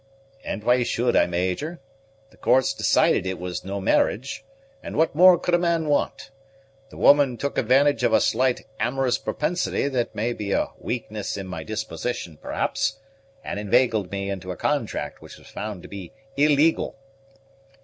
"And 0.43 0.63
why 0.63 0.81
should 0.81 1.15
I 1.15 1.27
Major? 1.27 1.79
The 2.31 2.37
courts 2.37 2.73
decided 2.73 3.25
that 3.25 3.29
it 3.29 3.37
was 3.39 3.63
no 3.63 3.79
marriage; 3.79 4.43
and 4.81 4.97
what 4.97 5.13
more 5.13 5.37
could 5.37 5.53
a 5.53 5.59
man 5.59 5.85
want? 5.85 6.31
The 6.89 6.97
woman 6.97 7.37
took 7.37 7.55
advantage 7.55 8.01
of 8.01 8.11
a 8.11 8.19
slight 8.19 8.65
amorous 8.79 9.19
propensity 9.19 9.87
that 9.89 10.15
may 10.15 10.33
be 10.33 10.53
a 10.53 10.71
weakness 10.79 11.37
in 11.37 11.45
my 11.45 11.63
disposition, 11.63 12.37
perhaps, 12.37 12.97
and 13.43 13.59
inveigled 13.59 14.09
me 14.09 14.31
into 14.31 14.49
a 14.49 14.57
contract 14.57 15.21
which 15.21 15.37
was 15.37 15.49
found 15.49 15.83
to 15.83 15.87
be 15.87 16.11
illegal." 16.35 16.97